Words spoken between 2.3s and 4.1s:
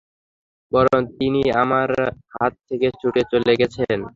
হাত থেকে ছুটে চলে গেছেন।